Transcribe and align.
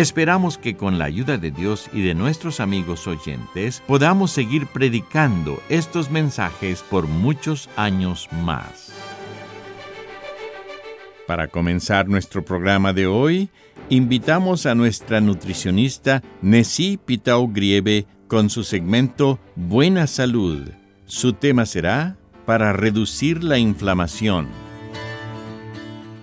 Esperamos 0.00 0.56
que 0.56 0.78
con 0.78 0.98
la 0.98 1.04
ayuda 1.04 1.36
de 1.36 1.50
Dios 1.50 1.90
y 1.92 2.00
de 2.00 2.14
nuestros 2.14 2.60
amigos 2.60 3.06
oyentes 3.06 3.82
podamos 3.86 4.30
seguir 4.30 4.66
predicando 4.66 5.62
estos 5.68 6.10
mensajes 6.10 6.82
por 6.88 7.06
muchos 7.06 7.68
años 7.76 8.26
más. 8.32 8.94
Para 11.26 11.48
comenzar 11.48 12.08
nuestro 12.08 12.42
programa 12.42 12.94
de 12.94 13.06
hoy, 13.06 13.50
invitamos 13.90 14.64
a 14.64 14.74
nuestra 14.74 15.20
nutricionista 15.20 16.22
Nessie 16.40 16.96
Pitao 16.96 17.46
Grieve 17.48 18.06
con 18.26 18.48
su 18.48 18.64
segmento 18.64 19.38
Buena 19.54 20.06
Salud. 20.06 20.66
Su 21.04 21.34
tema 21.34 21.66
será 21.66 22.16
para 22.46 22.72
reducir 22.72 23.44
la 23.44 23.58
inflamación. 23.58 24.69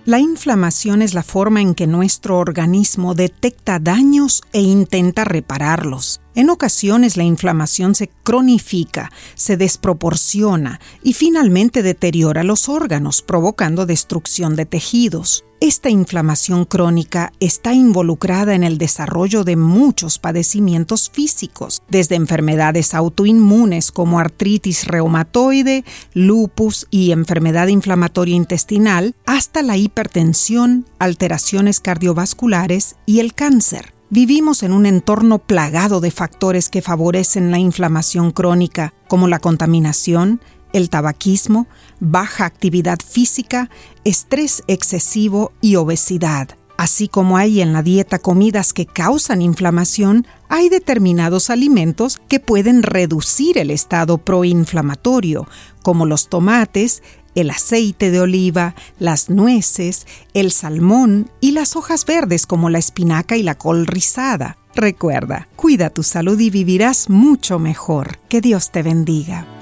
La 0.08 0.20
inflamación 0.20 1.02
es 1.02 1.12
la 1.12 1.22
forma 1.22 1.60
en 1.60 1.74
que 1.74 1.86
nuestro 1.86 2.38
organismo 2.38 3.12
detecta 3.12 3.78
daños 3.78 4.40
e 4.54 4.62
intenta 4.62 5.24
repararlos. 5.24 6.22
En 6.34 6.48
ocasiones 6.48 7.18
la 7.18 7.24
inflamación 7.24 7.94
se 7.94 8.08
cronifica, 8.22 9.12
se 9.34 9.58
desproporciona 9.58 10.80
y 11.02 11.12
finalmente 11.12 11.82
deteriora 11.82 12.42
los 12.42 12.70
órganos, 12.70 13.20
provocando 13.20 13.84
destrucción 13.84 14.56
de 14.56 14.64
tejidos. 14.64 15.44
Esta 15.60 15.90
inflamación 15.90 16.64
crónica 16.64 17.32
está 17.40 17.72
involucrada 17.72 18.54
en 18.54 18.62
el 18.62 18.78
desarrollo 18.78 19.42
de 19.42 19.56
muchos 19.56 20.20
padecimientos 20.20 21.10
físicos, 21.10 21.82
desde 21.88 22.14
enfermedades 22.14 22.94
autoinmunes 22.94 23.90
como 23.90 24.20
artritis 24.20 24.86
reumatoide, 24.86 25.84
lupus 26.14 26.86
y 26.90 27.10
enfermedad 27.10 27.66
inflamatoria 27.66 28.36
intestinal, 28.36 29.16
hasta 29.26 29.62
la 29.62 29.76
hipertensión, 29.76 30.86
alteraciones 31.00 31.80
cardiovasculares 31.80 32.94
y 33.04 33.18
el 33.18 33.34
cáncer. 33.34 33.94
Vivimos 34.10 34.62
en 34.62 34.72
un 34.72 34.86
entorno 34.86 35.40
plagado 35.40 36.00
de 36.00 36.12
factores 36.12 36.68
que 36.68 36.82
favorecen 36.82 37.50
la 37.50 37.58
inflamación 37.58 38.30
crónica, 38.30 38.94
como 39.08 39.26
la 39.26 39.40
contaminación, 39.40 40.40
el 40.72 40.88
tabaquismo, 40.88 41.66
baja 42.00 42.44
actividad 42.44 42.98
física, 43.06 43.70
estrés 44.04 44.62
excesivo 44.66 45.52
y 45.60 45.76
obesidad. 45.76 46.56
Así 46.78 47.08
como 47.08 47.36
hay 47.36 47.60
en 47.60 47.72
la 47.72 47.82
dieta 47.82 48.20
comidas 48.20 48.72
que 48.72 48.86
causan 48.86 49.42
inflamación, 49.42 50.28
hay 50.48 50.68
determinados 50.68 51.50
alimentos 51.50 52.20
que 52.28 52.38
pueden 52.38 52.84
reducir 52.84 53.58
el 53.58 53.72
estado 53.72 54.18
proinflamatorio, 54.18 55.48
como 55.82 56.06
los 56.06 56.28
tomates, 56.28 57.02
el 57.34 57.50
aceite 57.50 58.12
de 58.12 58.20
oliva, 58.20 58.76
las 59.00 59.28
nueces, 59.28 60.06
el 60.34 60.52
salmón 60.52 61.30
y 61.40 61.50
las 61.50 61.74
hojas 61.74 62.06
verdes 62.06 62.46
como 62.46 62.70
la 62.70 62.78
espinaca 62.78 63.36
y 63.36 63.42
la 63.42 63.56
col 63.56 63.86
rizada. 63.86 64.56
Recuerda, 64.76 65.48
cuida 65.56 65.90
tu 65.90 66.04
salud 66.04 66.38
y 66.38 66.50
vivirás 66.50 67.10
mucho 67.10 67.58
mejor. 67.58 68.18
Que 68.28 68.40
Dios 68.40 68.70
te 68.70 68.84
bendiga. 68.84 69.57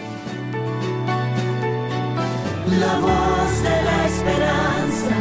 La 2.67 2.99
voz 2.99 3.63
de 3.63 3.83
la 3.83 4.07
esperanza, 4.07 5.17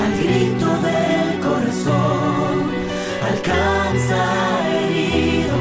al 0.00 0.12
grito 0.18 0.66
del 0.80 1.40
corazón, 1.40 2.70
alcanza 3.22 4.78
herido 4.78 5.56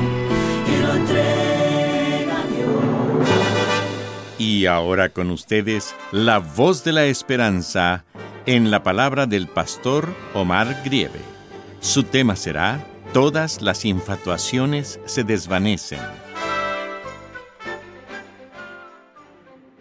y 0.66 0.82
lo 0.82 0.94
entrega 0.94 2.40
a 2.40 2.48
Dios. 2.48 3.30
Y 4.38 4.66
ahora 4.66 5.10
con 5.10 5.30
ustedes, 5.30 5.94
la 6.14 6.40
voz 6.40 6.86
de 6.86 6.94
la 6.94 7.04
esperanza 7.06 8.06
en 8.46 8.72
la 8.72 8.82
palabra 8.84 9.26
del 9.26 9.48
pastor 9.48 10.08
Omar 10.34 10.84
Grieve. 10.86 11.20
Su 11.82 12.04
tema 12.04 12.38
será 12.38 12.88
Todas 13.12 13.62
las 13.62 13.86
infatuaciones 13.86 15.00
se 15.06 15.24
desvanecen. 15.24 16.00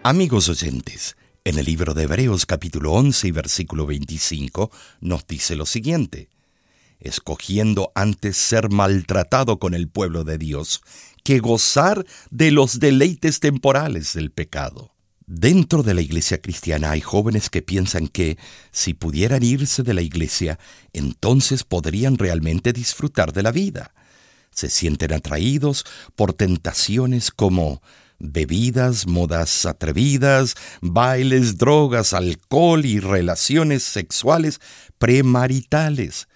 Amigos 0.04 0.48
oyentes, 0.48 1.16
en 1.44 1.60
el 1.60 1.64
libro 1.64 1.94
de 1.94 2.02
Hebreos 2.02 2.44
capítulo 2.44 2.90
11 2.90 3.28
y 3.28 3.30
versículo 3.30 3.86
25 3.86 4.72
nos 5.00 5.24
dice 5.28 5.54
lo 5.54 5.64
siguiente, 5.64 6.28
escogiendo 6.98 7.92
antes 7.94 8.36
ser 8.36 8.68
maltratado 8.68 9.60
con 9.60 9.74
el 9.74 9.86
pueblo 9.88 10.24
de 10.24 10.38
Dios 10.38 10.82
que 11.22 11.38
gozar 11.38 12.04
de 12.32 12.50
los 12.50 12.80
deleites 12.80 13.38
temporales 13.38 14.12
del 14.12 14.32
pecado. 14.32 14.92
Dentro 15.26 15.84
de 15.84 15.94
la 15.94 16.00
iglesia 16.00 16.40
cristiana 16.40 16.90
hay 16.90 17.00
jóvenes 17.00 17.48
que 17.48 17.62
piensan 17.62 18.08
que 18.08 18.38
si 18.72 18.94
pudieran 18.94 19.44
irse 19.44 19.84
de 19.84 19.94
la 19.94 20.02
iglesia, 20.02 20.58
entonces 20.92 21.62
podrían 21.62 22.18
realmente 22.18 22.72
disfrutar 22.72 23.32
de 23.32 23.44
la 23.44 23.52
vida. 23.52 23.94
Se 24.50 24.68
sienten 24.68 25.12
atraídos 25.12 25.86
por 26.16 26.32
tentaciones 26.32 27.30
como 27.30 27.80
bebidas, 28.22 29.06
modas 29.06 29.66
atrevidas, 29.66 30.54
bailes, 30.80 31.58
drogas, 31.58 32.12
alcohol 32.12 32.86
y 32.86 33.00
relaciones 33.00 33.82
sexuales 33.82 34.60
premaritales. 34.98 36.28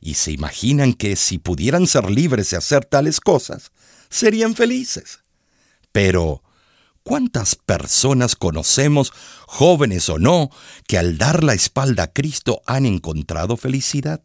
Y 0.00 0.14
se 0.14 0.32
imaginan 0.32 0.94
que 0.94 1.16
si 1.16 1.38
pudieran 1.38 1.86
ser 1.86 2.10
libres 2.10 2.50
de 2.50 2.56
hacer 2.56 2.84
tales 2.84 3.20
cosas, 3.20 3.72
serían 4.08 4.54
felices. 4.54 5.20
Pero, 5.90 6.42
¿cuántas 7.02 7.56
personas 7.56 8.36
conocemos, 8.36 9.12
jóvenes 9.46 10.08
o 10.08 10.18
no, 10.18 10.50
que 10.86 10.98
al 10.98 11.18
dar 11.18 11.44
la 11.44 11.54
espalda 11.54 12.04
a 12.04 12.12
Cristo 12.12 12.62
han 12.66 12.86
encontrado 12.86 13.56
felicidad? 13.56 14.22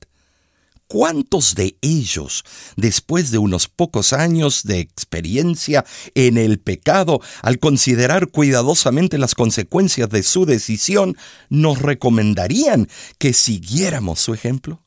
¿Cuántos 0.87 1.55
de 1.55 1.77
ellos, 1.81 2.45
después 2.77 3.29
de 3.29 3.37
unos 3.37 3.67
pocos 3.67 4.13
años 4.13 4.63
de 4.63 4.79
experiencia 4.79 5.85
en 6.15 6.37
el 6.37 6.59
pecado, 6.59 7.19
al 7.41 7.59
considerar 7.59 8.27
cuidadosamente 8.27 9.17
las 9.17 9.35
consecuencias 9.35 10.09
de 10.09 10.23
su 10.23 10.45
decisión, 10.45 11.17
nos 11.49 11.81
recomendarían 11.81 12.87
que 13.17 13.33
siguiéramos 13.33 14.21
su 14.21 14.33
ejemplo? 14.33 14.81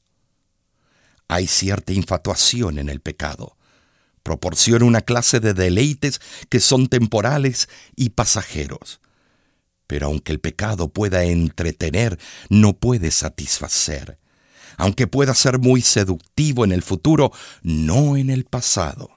Hay 1.29 1.47
cierta 1.47 1.93
infatuación 1.93 2.79
en 2.79 2.88
el 2.88 3.00
pecado. 3.00 3.58
Proporciona 4.23 4.87
una 4.87 5.03
clase 5.03 5.38
de 5.38 5.53
deleites 5.53 6.23
que 6.49 6.61
son 6.61 6.88
temporales 6.88 7.69
y 7.94 8.11
pasajeros. 8.11 9.00
Pero 9.87 10.06
aunque 10.06 10.32
el 10.32 10.41
pecado 10.41 10.88
pueda 10.88 11.25
entretener, 11.25 12.19
no 12.49 12.73
puede 12.73 13.11
satisfacer 13.11 14.19
aunque 14.81 15.06
pueda 15.06 15.35
ser 15.35 15.59
muy 15.59 15.82
seductivo 15.82 16.65
en 16.65 16.73
el 16.73 16.82
futuro, 16.82 17.32
no 17.62 18.17
en 18.17 18.31
el 18.31 18.44
pasado. 18.47 19.11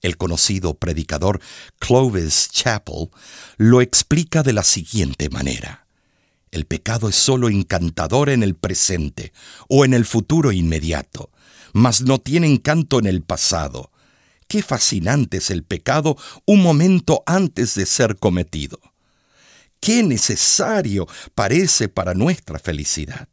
El 0.00 0.16
conocido 0.16 0.74
predicador 0.74 1.42
Clovis 1.78 2.48
Chappell 2.50 3.10
lo 3.58 3.82
explica 3.82 4.42
de 4.42 4.54
la 4.54 4.62
siguiente 4.62 5.28
manera. 5.28 5.86
El 6.50 6.64
pecado 6.64 7.10
es 7.10 7.16
sólo 7.16 7.50
encantador 7.50 8.30
en 8.30 8.42
el 8.42 8.54
presente 8.54 9.34
o 9.68 9.84
en 9.84 9.92
el 9.92 10.06
futuro 10.06 10.52
inmediato, 10.52 11.30
mas 11.74 12.00
no 12.00 12.18
tiene 12.18 12.46
encanto 12.46 12.98
en 12.98 13.06
el 13.06 13.20
pasado. 13.20 13.90
Qué 14.46 14.62
fascinante 14.62 15.36
es 15.36 15.50
el 15.50 15.64
pecado 15.64 16.16
un 16.46 16.62
momento 16.62 17.22
antes 17.26 17.74
de 17.74 17.84
ser 17.84 18.16
cometido. 18.16 18.80
Qué 19.80 20.02
necesario 20.02 21.06
parece 21.34 21.90
para 21.90 22.14
nuestra 22.14 22.58
felicidad 22.58 23.28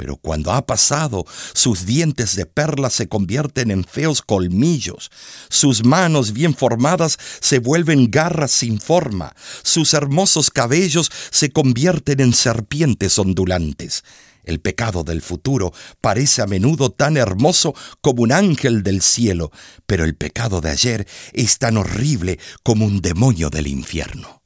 Pero 0.00 0.16
cuando 0.16 0.50
ha 0.52 0.64
pasado, 0.64 1.26
sus 1.52 1.84
dientes 1.84 2.34
de 2.34 2.46
perla 2.46 2.88
se 2.88 3.06
convierten 3.06 3.70
en 3.70 3.84
feos 3.84 4.22
colmillos, 4.22 5.10
sus 5.50 5.84
manos 5.84 6.32
bien 6.32 6.54
formadas 6.54 7.18
se 7.42 7.58
vuelven 7.58 8.10
garras 8.10 8.50
sin 8.50 8.80
forma, 8.80 9.36
sus 9.62 9.92
hermosos 9.92 10.48
cabellos 10.48 11.12
se 11.30 11.50
convierten 11.50 12.20
en 12.20 12.32
serpientes 12.32 13.18
ondulantes. 13.18 14.02
El 14.42 14.60
pecado 14.60 15.04
del 15.04 15.20
futuro 15.20 15.74
parece 16.00 16.40
a 16.40 16.46
menudo 16.46 16.90
tan 16.90 17.18
hermoso 17.18 17.74
como 18.00 18.22
un 18.22 18.32
ángel 18.32 18.82
del 18.82 19.02
cielo, 19.02 19.52
pero 19.86 20.06
el 20.06 20.16
pecado 20.16 20.62
de 20.62 20.70
ayer 20.70 21.06
es 21.34 21.58
tan 21.58 21.76
horrible 21.76 22.38
como 22.62 22.86
un 22.86 23.02
demonio 23.02 23.50
del 23.50 23.66
infierno. 23.66 24.40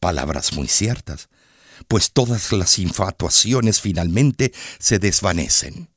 Palabras 0.00 0.52
muy 0.52 0.66
ciertas, 0.66 1.28
pues 1.88 2.12
todas 2.12 2.52
las 2.52 2.78
infatuaciones 2.78 3.80
finalmente 3.80 4.52
se 4.78 4.98
desvanecen, 4.98 5.88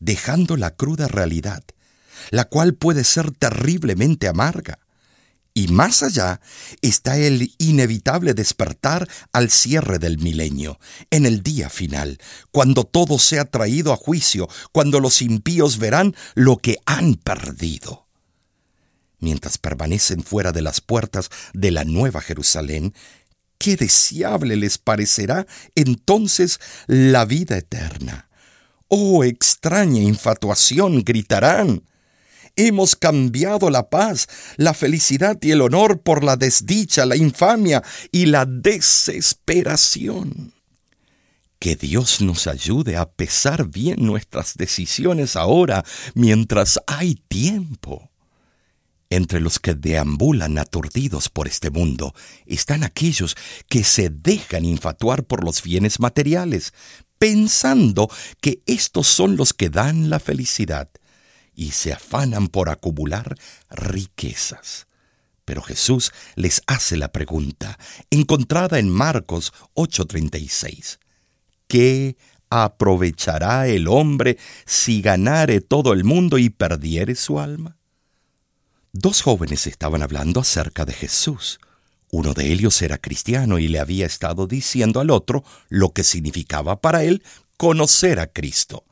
dejando 0.00 0.56
la 0.56 0.74
cruda 0.74 1.08
realidad, 1.08 1.62
la 2.30 2.44
cual 2.46 2.74
puede 2.74 3.04
ser 3.04 3.30
terriblemente 3.30 4.28
amarga. 4.28 4.78
Y 5.54 5.68
más 5.68 6.02
allá 6.02 6.40
está 6.80 7.18
el 7.18 7.54
inevitable 7.58 8.32
despertar 8.32 9.06
al 9.32 9.50
cierre 9.50 9.98
del 9.98 10.18
milenio, 10.18 10.78
en 11.10 11.26
el 11.26 11.42
día 11.42 11.68
final, 11.68 12.18
cuando 12.50 12.84
todo 12.84 13.18
sea 13.18 13.44
traído 13.44 13.92
a 13.92 13.96
juicio, 13.96 14.48
cuando 14.72 14.98
los 14.98 15.20
impíos 15.20 15.76
verán 15.78 16.16
lo 16.34 16.56
que 16.56 16.78
han 16.86 17.16
perdido. 17.16 18.06
Mientras 19.18 19.58
permanecen 19.58 20.24
fuera 20.24 20.52
de 20.52 20.62
las 20.62 20.80
puertas 20.80 21.28
de 21.52 21.70
la 21.70 21.84
Nueva 21.84 22.22
Jerusalén, 22.22 22.94
qué 23.62 23.76
deseable 23.76 24.56
les 24.56 24.76
parecerá 24.76 25.46
entonces 25.76 26.58
la 26.88 27.24
vida 27.24 27.56
eterna. 27.56 28.28
Oh 28.88 29.22
extraña 29.22 30.02
infatuación, 30.02 31.04
gritarán. 31.04 31.84
Hemos 32.56 32.96
cambiado 32.96 33.70
la 33.70 33.88
paz, 33.88 34.26
la 34.56 34.74
felicidad 34.74 35.38
y 35.40 35.52
el 35.52 35.60
honor 35.60 36.00
por 36.00 36.24
la 36.24 36.36
desdicha, 36.36 37.06
la 37.06 37.14
infamia 37.14 37.84
y 38.10 38.26
la 38.26 38.46
desesperación. 38.46 40.52
Que 41.60 41.76
Dios 41.76 42.20
nos 42.20 42.48
ayude 42.48 42.96
a 42.96 43.08
pesar 43.08 43.68
bien 43.68 44.04
nuestras 44.04 44.56
decisiones 44.56 45.36
ahora, 45.36 45.84
mientras 46.14 46.80
hay 46.88 47.14
tiempo. 47.28 48.11
Entre 49.12 49.40
los 49.40 49.58
que 49.58 49.74
deambulan 49.74 50.56
aturdidos 50.56 51.28
por 51.28 51.46
este 51.46 51.68
mundo 51.68 52.14
están 52.46 52.82
aquellos 52.82 53.36
que 53.68 53.84
se 53.84 54.08
dejan 54.08 54.64
infatuar 54.64 55.24
por 55.24 55.44
los 55.44 55.62
bienes 55.62 56.00
materiales, 56.00 56.72
pensando 57.18 58.08
que 58.40 58.62
estos 58.64 59.06
son 59.08 59.36
los 59.36 59.52
que 59.52 59.68
dan 59.68 60.08
la 60.08 60.18
felicidad, 60.18 60.88
y 61.54 61.72
se 61.72 61.92
afanan 61.92 62.48
por 62.48 62.70
acumular 62.70 63.36
riquezas. 63.68 64.86
Pero 65.44 65.60
Jesús 65.60 66.10
les 66.34 66.62
hace 66.66 66.96
la 66.96 67.12
pregunta, 67.12 67.78
encontrada 68.08 68.78
en 68.78 68.88
Marcos 68.88 69.52
8:36. 69.74 71.00
¿Qué 71.66 72.16
aprovechará 72.48 73.68
el 73.68 73.88
hombre 73.88 74.38
si 74.64 75.02
ganare 75.02 75.60
todo 75.60 75.92
el 75.92 76.02
mundo 76.02 76.38
y 76.38 76.48
perdiere 76.48 77.14
su 77.14 77.38
alma? 77.38 77.76
Dos 78.94 79.22
jóvenes 79.22 79.66
estaban 79.66 80.02
hablando 80.02 80.40
acerca 80.40 80.84
de 80.84 80.92
Jesús. 80.92 81.60
Uno 82.10 82.34
de 82.34 82.52
ellos 82.52 82.82
era 82.82 82.98
cristiano 82.98 83.58
y 83.58 83.68
le 83.68 83.80
había 83.80 84.04
estado 84.04 84.46
diciendo 84.46 85.00
al 85.00 85.10
otro 85.10 85.44
lo 85.70 85.92
que 85.92 86.04
significaba 86.04 86.82
para 86.82 87.02
él 87.02 87.22
conocer 87.56 88.20
a 88.20 88.26
Cristo 88.26 88.84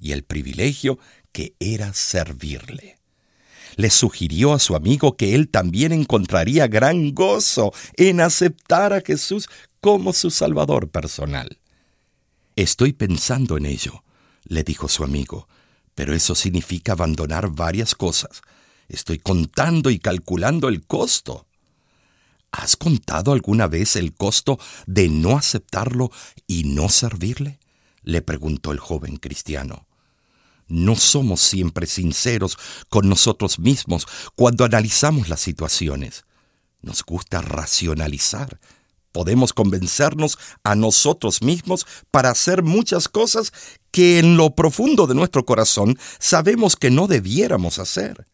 y 0.00 0.12
el 0.12 0.24
privilegio 0.24 0.98
que 1.32 1.54
era 1.60 1.92
servirle. 1.92 2.98
Le 3.76 3.90
sugirió 3.90 4.54
a 4.54 4.58
su 4.58 4.74
amigo 4.74 5.18
que 5.18 5.34
él 5.34 5.50
también 5.50 5.92
encontraría 5.92 6.66
gran 6.66 7.12
gozo 7.12 7.74
en 7.98 8.22
aceptar 8.22 8.94
a 8.94 9.02
Jesús 9.02 9.50
como 9.82 10.14
su 10.14 10.30
Salvador 10.30 10.88
personal. 10.88 11.58
Estoy 12.56 12.94
pensando 12.94 13.58
en 13.58 13.66
ello, 13.66 14.02
le 14.44 14.64
dijo 14.64 14.88
su 14.88 15.04
amigo, 15.04 15.46
pero 15.94 16.14
eso 16.14 16.34
significa 16.34 16.92
abandonar 16.92 17.50
varias 17.50 17.94
cosas 17.94 18.40
Estoy 18.88 19.18
contando 19.18 19.90
y 19.90 19.98
calculando 19.98 20.68
el 20.68 20.86
costo. 20.86 21.46
¿Has 22.50 22.76
contado 22.76 23.32
alguna 23.32 23.66
vez 23.66 23.96
el 23.96 24.14
costo 24.14 24.58
de 24.86 25.08
no 25.08 25.38
aceptarlo 25.38 26.10
y 26.46 26.64
no 26.64 26.88
servirle? 26.88 27.58
le 28.02 28.20
preguntó 28.20 28.72
el 28.72 28.78
joven 28.78 29.16
cristiano. 29.16 29.86
No 30.68 30.96
somos 30.96 31.40
siempre 31.40 31.86
sinceros 31.86 32.58
con 32.88 33.08
nosotros 33.08 33.58
mismos 33.58 34.06
cuando 34.34 34.64
analizamos 34.64 35.28
las 35.28 35.40
situaciones. 35.40 36.24
Nos 36.80 37.04
gusta 37.04 37.42
racionalizar. 37.42 38.58
Podemos 39.12 39.52
convencernos 39.52 40.38
a 40.64 40.74
nosotros 40.74 41.42
mismos 41.42 41.86
para 42.10 42.30
hacer 42.30 42.62
muchas 42.62 43.08
cosas 43.08 43.52
que 43.90 44.18
en 44.18 44.36
lo 44.36 44.54
profundo 44.54 45.06
de 45.06 45.14
nuestro 45.14 45.44
corazón 45.44 45.98
sabemos 46.18 46.76
que 46.76 46.90
no 46.90 47.06
debiéramos 47.06 47.78
hacer. 47.78 48.26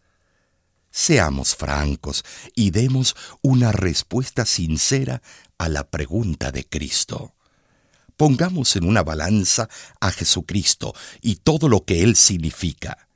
Seamos 0.90 1.55
francos 1.55 2.25
y 2.55 2.70
demos 2.70 3.14
una 3.43 3.73
respuesta 3.73 4.46
sincera 4.46 5.23
a 5.58 5.69
la 5.69 5.90
pregunta 5.90 6.50
de 6.50 6.67
Cristo. 6.67 7.35
Pongamos 8.17 8.75
en 8.75 8.85
una 8.85 9.02
balanza 9.02 9.69
a 10.00 10.11
Jesucristo 10.11 10.94
y 11.20 11.37
todo 11.37 11.69
lo 11.69 11.85
que 11.85 12.02
Él 12.02 12.17
significa. 12.17 13.08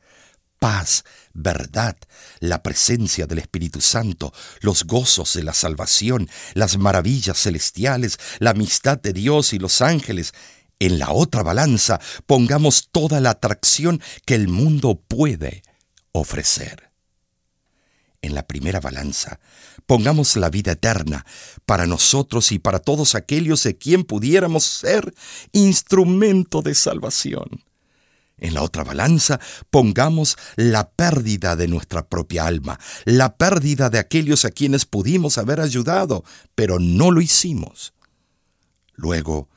Paz, 0.61 1.03
verdad, 1.33 1.97
la 2.39 2.63
presencia 2.63 3.27
del 3.27 3.39
Espíritu 3.39 3.81
Santo, 3.81 4.33
los 4.61 4.85
gozos 4.85 5.35
de 5.35 5.43
la 5.43 5.55
salvación, 5.55 6.29
las 6.55 6.79
maravillas 6.79 7.43
celestiales, 7.43 8.19
la 8.39 8.51
amistad 8.51 9.01
de 9.01 9.13
Dios 9.13 9.55
y 9.55 9.59
los 9.59 9.83
ángeles. 9.83 10.35
En 10.79 11.01
la 11.01 11.11
otra 11.11 11.43
balanza 11.43 12.01
pongamos 12.27 12.91
toda 12.93 13.21
la 13.21 13.31
atracción 13.31 14.01
que 14.25 14.37
el 14.37 14.47
mundo 14.47 15.03
puede 15.09 15.63
ofrecer 16.13 16.92
en 18.23 18.35
la 18.35 18.47
primera 18.47 18.81
balanza, 18.81 19.41
pongamos 19.87 20.37
la 20.37 20.49
vida 20.49 20.73
eterna 20.73 21.27
para 21.67 21.87
nosotros 21.87 22.53
y 22.53 22.59
para 22.59 22.79
todos 22.79 23.15
aquellos 23.15 23.63
de 23.65 23.77
quien 23.77 24.05
pudiéramos 24.05 24.65
ser 24.65 25.13
instrumento 25.53 26.63
de 26.63 26.75
salvación. 26.75 27.65
En 28.39 28.55
la 28.55 28.63
otra 28.63 28.83
balanza 28.83 29.39
pongamos 29.71 30.37
la 30.57 30.91
pérdida 30.91 31.55
de 31.55 31.69
nuestra 31.69 32.09
propia 32.09 32.47
alma, 32.47 32.81
la 33.05 33.37
pérdida 33.37 33.91
de 33.91 33.99
aquellos 33.99 34.45
a 34.45 34.51
quienes 34.51 34.85
pudimos 34.85 35.39
haber 35.39 35.61
ayudado, 35.61 36.25
pero 36.55 36.79
no 36.79 37.11
lo 37.11 37.21
hicimos. 37.21 37.93
Luego, 38.95 39.49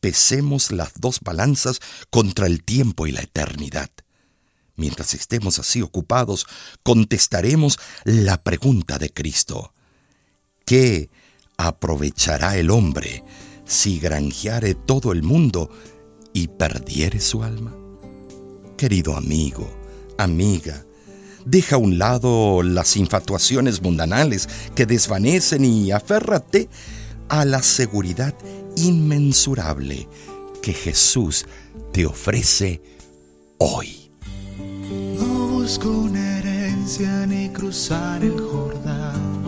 pesemos 0.00 0.72
las 0.72 0.92
dos 1.00 1.20
balanzas 1.20 1.80
contra 2.10 2.46
el 2.46 2.64
tiempo 2.64 3.06
y 3.06 3.12
la 3.12 3.20
eternidad. 3.20 3.90
Mientras 4.76 5.14
estemos 5.14 5.58
así 5.58 5.80
ocupados, 5.80 6.46
contestaremos 6.82 7.78
la 8.04 8.42
pregunta 8.42 8.98
de 8.98 9.10
Cristo. 9.10 9.72
¿Qué 10.66 11.08
aprovechará 11.56 12.58
el 12.58 12.70
hombre 12.70 13.24
si 13.64 13.98
granjeare 13.98 14.74
todo 14.74 15.12
el 15.12 15.22
mundo 15.22 15.70
y 16.34 16.48
perdiere 16.48 17.20
su 17.20 17.42
alma? 17.42 17.74
Querido 18.76 19.16
amigo, 19.16 19.74
amiga, 20.18 20.84
deja 21.46 21.76
a 21.76 21.78
un 21.78 21.98
lado 21.98 22.62
las 22.62 22.98
infatuaciones 22.98 23.80
mundanales 23.80 24.46
que 24.74 24.84
desvanecen 24.84 25.64
y 25.64 25.90
aférrate 25.90 26.68
a 27.30 27.46
la 27.46 27.62
seguridad 27.62 28.34
inmensurable 28.76 30.06
que 30.60 30.74
Jesús 30.74 31.46
te 31.92 32.04
ofrece 32.04 32.82
hoy 33.58 34.05
busco 35.66 35.90
una 35.90 36.38
herencia 36.38 37.26
ni 37.26 37.48
cruzar 37.48 38.22
el 38.22 38.38
Jordán. 38.40 39.42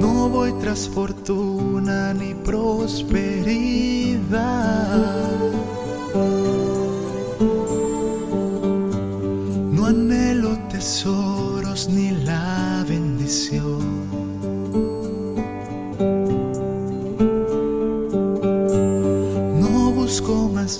No 0.00 0.28
voy 0.30 0.52
tras 0.60 0.88
fortuna 0.88 2.12
ni 2.14 2.34
prosperidad. 2.34 3.93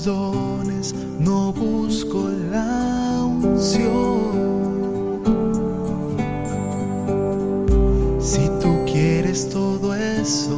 Dones, 0.04 0.94
no 1.18 1.52
busco 1.52 2.28
la 2.50 3.24
unción. 3.24 4.32
Si 8.20 8.48
tú 8.60 8.84
quieres 8.86 9.48
todo 9.48 9.94
eso, 9.94 10.56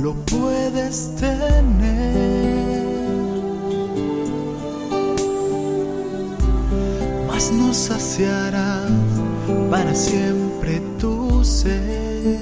lo 0.00 0.14
puedes 0.14 1.14
tener. 1.16 2.84
Mas 7.28 7.52
no 7.52 7.72
saciará 7.72 8.86
para 9.70 9.94
siempre 9.94 10.80
tu 10.98 11.44
ser. 11.44 12.35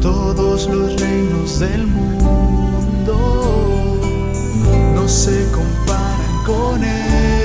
todos 0.00 0.66
los 0.68 1.00
reinos 1.00 1.60
del 1.60 1.86
mundo. 1.86 3.14
No 4.94 5.08
se 5.08 5.46
comparan 5.52 6.44
con 6.44 6.82
Él. 6.82 7.41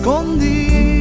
Tesoro 0.00 0.91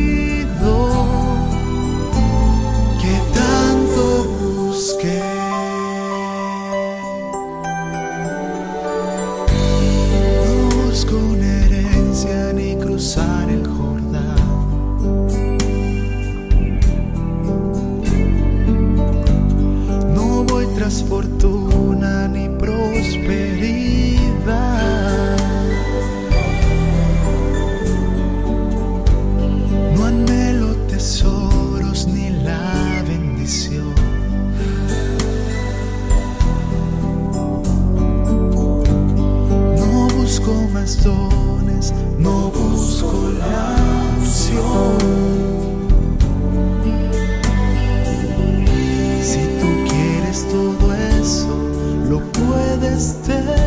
puedes 52.92 53.61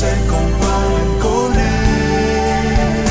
se 0.00 0.12
comparan 0.28 1.10
con 1.24 1.50
él. 1.58 3.04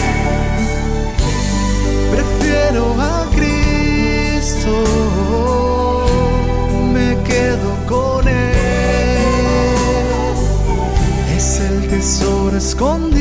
Prefiero 2.14 2.84
a 3.02 3.26
Cristo, 3.36 4.74
me 6.94 7.10
quedo 7.24 7.70
con 7.88 8.28
él. 8.28 8.54
Es 11.36 11.60
el 11.60 11.88
tesoro 11.88 12.56
escondido 12.56 13.15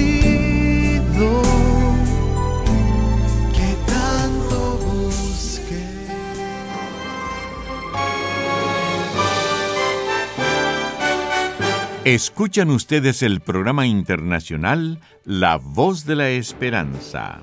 Escuchan 12.04 12.68
ustedes 12.68 13.22
el 13.22 13.40
programa 13.40 13.86
internacional 13.86 15.00
La 15.24 15.56
Voz 15.56 16.04
de 16.04 16.16
la 16.16 16.28
Esperanza. 16.28 17.40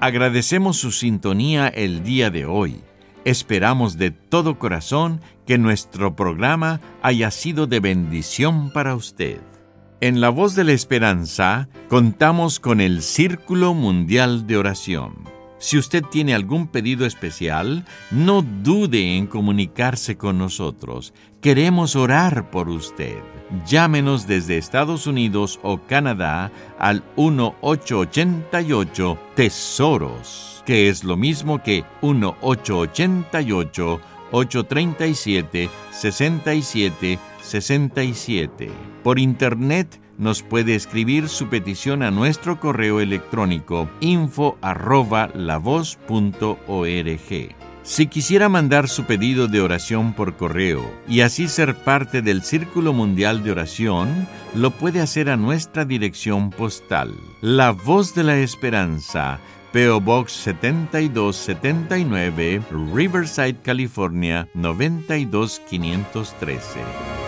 Agradecemos 0.00 0.76
su 0.76 0.90
sintonía 0.90 1.68
el 1.68 2.02
día 2.02 2.30
de 2.30 2.46
hoy. 2.46 2.80
Esperamos 3.24 3.96
de 3.96 4.10
todo 4.10 4.58
corazón 4.58 5.20
que 5.46 5.56
nuestro 5.56 6.16
programa 6.16 6.80
haya 7.00 7.30
sido 7.30 7.68
de 7.68 7.78
bendición 7.78 8.72
para 8.72 8.96
usted. 8.96 9.40
En 10.00 10.20
La 10.20 10.30
Voz 10.30 10.56
de 10.56 10.64
la 10.64 10.72
Esperanza 10.72 11.68
contamos 11.88 12.58
con 12.58 12.80
el 12.80 13.02
Círculo 13.02 13.72
Mundial 13.72 14.48
de 14.48 14.56
Oración. 14.56 15.37
Si 15.58 15.76
usted 15.76 16.04
tiene 16.04 16.34
algún 16.34 16.68
pedido 16.68 17.04
especial, 17.04 17.84
no 18.12 18.42
dude 18.42 19.16
en 19.16 19.26
comunicarse 19.26 20.16
con 20.16 20.38
nosotros. 20.38 21.12
Queremos 21.40 21.96
orar 21.96 22.48
por 22.50 22.68
usted. 22.68 23.18
Llámenos 23.66 24.28
desde 24.28 24.56
Estados 24.56 25.08
Unidos 25.08 25.58
o 25.62 25.78
Canadá 25.78 26.52
al 26.78 27.02
1888 27.16 29.18
Tesoros, 29.34 30.62
que 30.64 30.88
es 30.88 31.02
lo 31.02 31.16
mismo 31.16 31.60
que 31.62 31.84
1888 32.02 34.00
837 34.30 35.70
67 35.90 37.18
67. 37.40 38.70
Por 39.02 39.18
internet 39.18 39.98
nos 40.18 40.42
puede 40.42 40.74
escribir 40.74 41.28
su 41.28 41.48
petición 41.48 42.02
a 42.02 42.10
nuestro 42.10 42.58
correo 42.60 43.00
electrónico 43.00 43.88
info. 44.00 44.58
Si 47.84 48.06
quisiera 48.06 48.48
mandar 48.50 48.88
su 48.88 49.04
pedido 49.04 49.48
de 49.48 49.62
oración 49.62 50.12
por 50.12 50.36
correo 50.36 50.84
y 51.08 51.22
así 51.22 51.48
ser 51.48 51.74
parte 51.74 52.20
del 52.20 52.42
Círculo 52.42 52.92
Mundial 52.92 53.42
de 53.42 53.52
Oración, 53.52 54.28
lo 54.54 54.72
puede 54.72 55.00
hacer 55.00 55.30
a 55.30 55.38
nuestra 55.38 55.86
dirección 55.86 56.50
postal. 56.50 57.14
La 57.40 57.70
Voz 57.70 58.14
de 58.14 58.24
la 58.24 58.36
Esperanza, 58.36 59.38
PO 59.72 60.02
Box 60.02 60.32
7279, 60.32 62.60
Riverside, 62.92 63.56
California 63.62 64.46
92513. 64.52 67.27